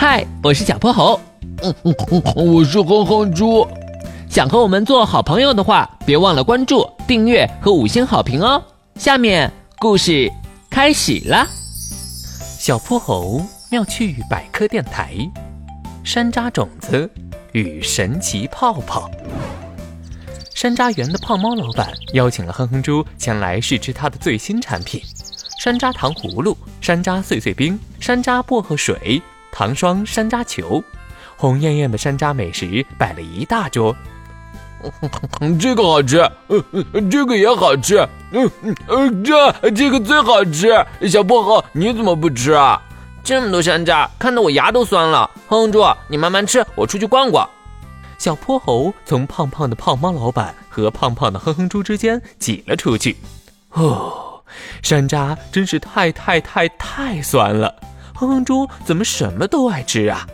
[0.00, 1.20] 嗨，我是小泼猴。
[1.62, 3.68] 嗯嗯嗯，我是哼哼猪。
[4.30, 8.64] 想和我们做好朋友的话，别忘了关注、订阅和五星好评哦。
[8.94, 10.32] 下面故事
[10.70, 11.46] 开始了。
[12.58, 15.14] 小泼猴妙趣百科电台，
[16.02, 17.10] 山楂种子
[17.52, 19.10] 与神奇泡泡。
[20.54, 25.02] 山楂园的胖猫老板邀请了哼哼猪前来试吃他的最新产品——
[25.60, 29.20] 山楂糖葫芦、山楂碎碎冰、山楂薄荷水。
[29.52, 30.82] 糖霜山楂球，
[31.36, 33.94] 红艳艳的山楂美食摆了一大桌。
[35.60, 36.26] 这个好吃，
[37.10, 37.98] 这个也好吃，
[38.32, 38.50] 嗯
[38.88, 40.72] 嗯，这这个最好吃。
[41.06, 42.80] 小薄荷，你怎么不吃啊？
[43.22, 45.30] 这么多山楂，看得我牙都酸了。
[45.48, 47.46] 哼哼猪，你慢慢吃，我出去逛逛。
[48.16, 53.18] 小泼猴从胖胖的胖猫老板和胖胖的哼哼猪之间挤了出去。
[53.72, 54.42] 哦，
[54.82, 57.74] 山楂真是太太太太酸了。
[58.20, 60.26] 哼哼猪怎么什么都爱吃啊？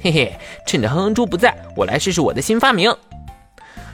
[0.00, 2.94] 嘿嘿，趁着哼哼猪不在，我来试试我的新发明。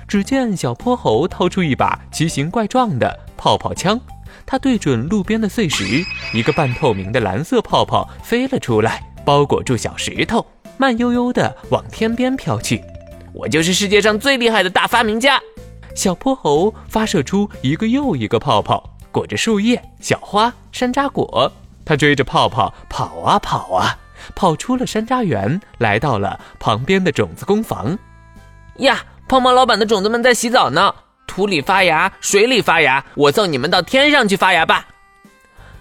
[0.07, 3.99] 只见小泼猴掏出一把奇形怪状的泡泡枪，
[4.45, 10.45] 他对准路边的碎石，一个半透明的蓝色泡泡飞了出来，包裹住小石头，
[10.77, 12.85] 慢悠悠地往天边飘去。
[13.33, 15.41] 我就是世界上最厉害的大发明家！
[15.95, 21.51] 小泼猴发射出一个又一个泡泡，裹着树叶、小花、山楂果。
[21.85, 23.99] 他追着泡泡跑啊跑啊，
[24.35, 27.99] 跑出了山楂园，来到了旁边的种子工房。
[28.77, 30.95] 呀，胖猫老板的种子们在洗澡呢，
[31.27, 34.87] 土里发芽，水里发芽，我送你们到天上去发芽吧！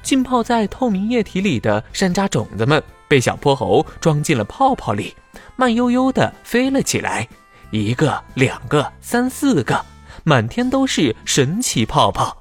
[0.02, 5.16] 浸泡在透明液体里的山楂种子们被小泼猴装进了泡泡里，
[5.56, 7.28] 慢悠悠地飞了起来。
[7.70, 9.86] 一个，两个，三四个，
[10.24, 12.36] 满天都是神奇泡泡。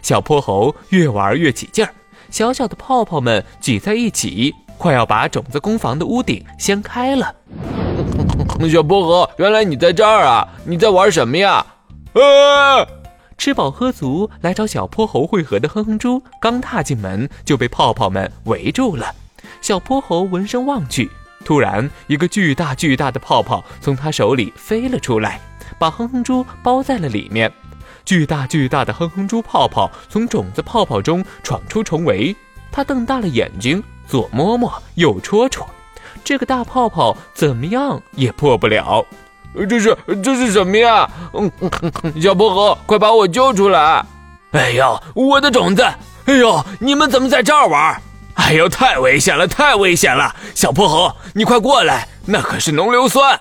[0.00, 1.94] 小泼猴越玩越起劲儿。
[2.32, 7.32] 小小的泡泡们挤在一起，快要把种子工房的屋顶掀开了。
[8.72, 10.48] 小薄荷，原来你在这儿啊！
[10.64, 11.64] 你在玩什么呀？
[12.14, 12.88] 啊！
[13.36, 19.14] 吃饱喝足来找小泼猴会合的哼哼猪刚踏进门就被泡泡们围住了。
[19.60, 21.10] 小泼猴闻声望去，
[21.44, 25.38] 突然一个巨大巨大的泡泡从他手里飞了出来，
[25.78, 27.52] 把哼哼猪包在了里面。
[28.04, 32.34] 巨大巨大的哼哼猪泡泡从种子泡泡中闯出重围，
[32.70, 35.66] 它瞪大了眼睛，左摸摸，右戳戳，
[36.24, 39.04] 这个大泡泡怎么样也破不了。
[39.68, 41.10] 这是这是什么呀？
[41.34, 41.50] 嗯，
[42.20, 44.04] 小薄荷，快把我救出来！
[44.52, 45.82] 哎呦，我的种子！
[46.24, 48.00] 哎呦，你们怎么在这儿玩？
[48.34, 50.34] 哎呦，太危险了，太危险了！
[50.54, 53.38] 小泼猴，你快过来，那可是浓硫酸。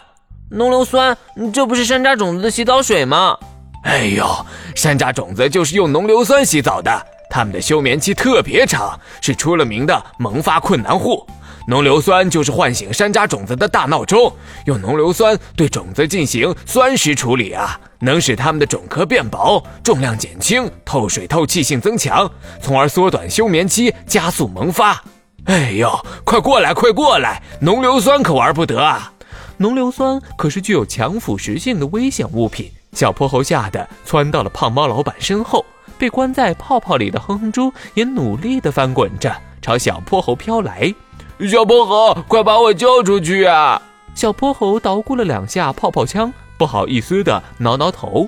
[0.50, 1.18] 浓硫酸？
[1.54, 3.38] 这不是山楂种子的洗澡水吗？
[3.84, 11.26] 哎呦，山楂种子就是用浓硫酸洗澡的，它们的休眠期特别长，是出了名的萌发困难户。
[11.68, 14.32] 浓硫酸就是唤醒山楂种子的大闹钟，
[14.66, 22.30] 用浓硫酸对种子进行酸蚀处理啊，能使它们的种壳变薄，重量减轻，透水透气性增强，
[22.62, 25.04] 从而缩短休眠期，加速萌发。
[25.46, 25.92] 哎呦，
[26.24, 29.12] 快过来，快过来，浓硫酸可玩不得啊！
[29.58, 32.72] 浓硫酸可是具有强腐蚀性的危险物品。
[32.94, 35.66] 小泼猴吓得窜到了胖猫老板身后，
[35.98, 40.94] 被关在泡泡里的哼哼猪也努力地翻滚着，朝小泼猴飘来。
[41.50, 43.82] 小泼猴，快把我救出去啊！
[44.14, 48.28] 小泼猴捣鼓了两下泡泡枪，不好意思地挠挠头。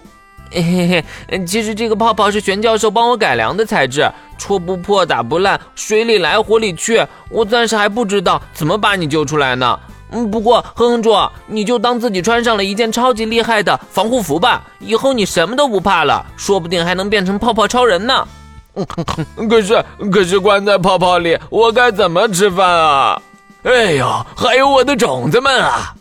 [0.51, 9.79] 嘿嘿，其实这个泡泡是玄教授帮我改良的材质，戳不破，打不烂，水里来火里去，我暂时还不知道怎么把你救出来呢。
[10.13, 11.15] 嗯，不过哼哼猪，
[11.47, 18.27] 你就当自己穿上了一件超级厉害的防护服吧，以后你什么都不怕了，说不定还能变成泡泡超人呢。
[19.49, 23.21] 可是，可是关在泡泡里，我该怎么吃饭啊？
[23.63, 25.95] 哎呦，还有我的种子们啊！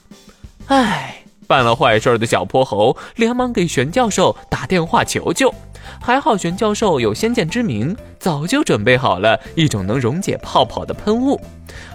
[0.68, 5.52] 哎，办了坏事的小泼猴连忙给玄教授打电话求救，
[6.00, 11.40] 还好玄教授有先见之明，早就准备好了一种能溶解泡泡的喷雾。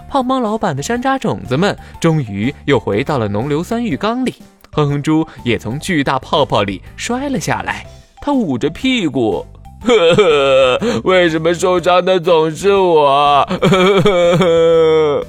[0.08, 4.34] 胖猫老板的山楂种子们终于又回到了浓硫酸浴缸里，
[4.72, 7.86] 哼哼猪也从巨大泡泡里摔了下来。
[8.20, 9.46] 他捂着屁股，
[9.82, 13.46] 呵呵，为什么受伤的总是我？
[13.60, 14.00] 呵
[14.38, 15.26] 呵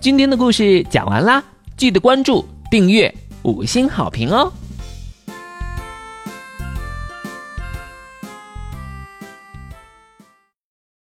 [0.00, 1.42] 今天的故事讲完啦，
[1.76, 4.50] 记得关注、订阅、五星好评哦！